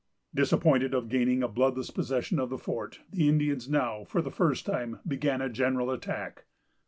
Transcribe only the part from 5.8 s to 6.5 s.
attack.